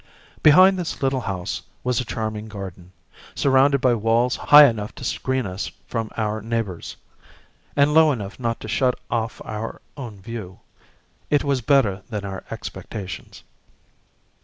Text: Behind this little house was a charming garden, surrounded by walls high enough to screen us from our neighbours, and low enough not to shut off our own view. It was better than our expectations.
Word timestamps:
Behind 0.41 0.79
this 0.79 1.03
little 1.03 1.21
house 1.21 1.61
was 1.83 1.99
a 2.01 2.05
charming 2.05 2.47
garden, 2.47 2.91
surrounded 3.35 3.81
by 3.81 3.93
walls 3.93 4.35
high 4.35 4.65
enough 4.65 4.95
to 4.95 5.03
screen 5.03 5.45
us 5.45 5.69
from 5.85 6.09
our 6.17 6.41
neighbours, 6.41 6.95
and 7.75 7.93
low 7.93 8.11
enough 8.11 8.39
not 8.39 8.59
to 8.61 8.67
shut 8.67 8.97
off 9.11 9.43
our 9.45 9.79
own 9.95 10.19
view. 10.19 10.59
It 11.29 11.43
was 11.43 11.61
better 11.61 12.01
than 12.09 12.25
our 12.25 12.43
expectations. 12.49 13.43